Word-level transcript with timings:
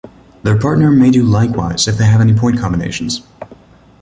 Their 0.41 0.57
partner 0.57 0.89
may 0.89 1.11
do 1.11 1.21
likewise 1.23 1.87
if 1.87 1.95
they 1.99 2.05
have 2.05 2.21
any 2.21 2.33
point 2.33 2.57
combinations. 2.57 3.21